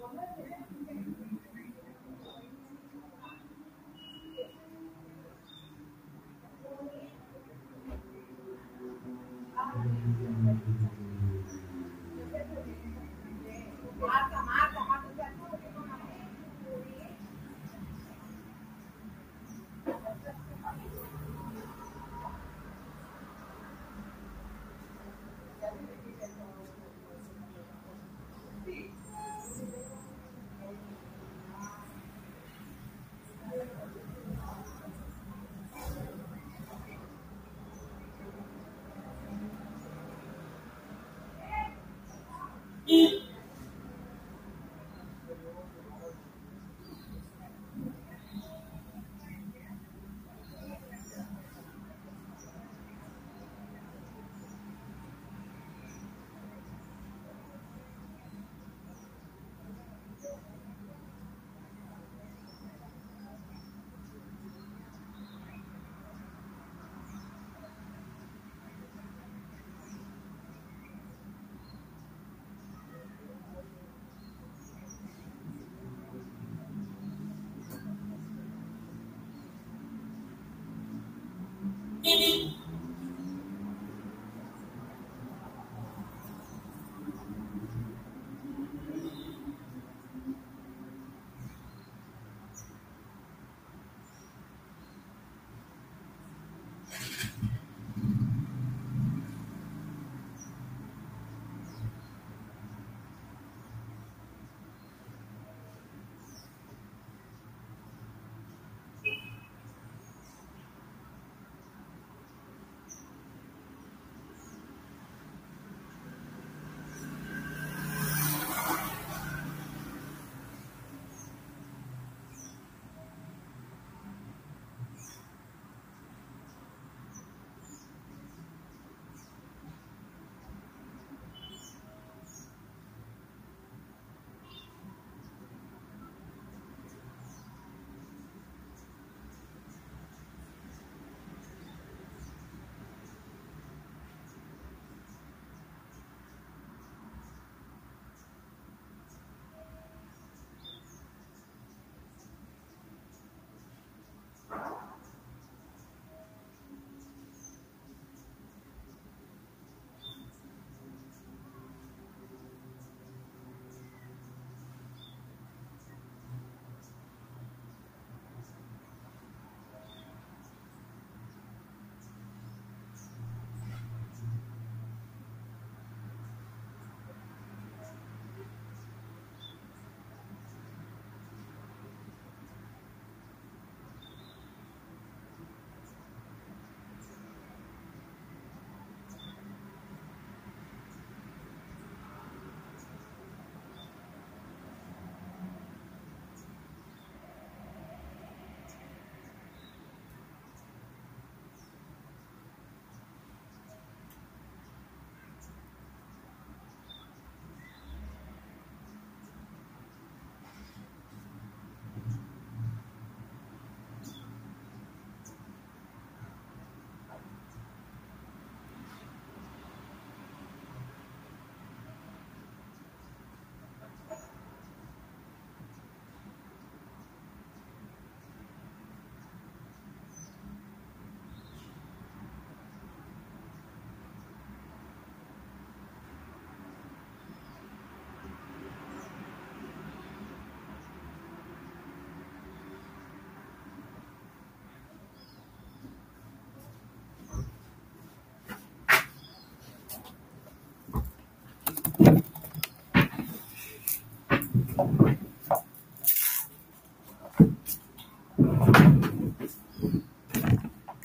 [0.00, 0.47] 我们。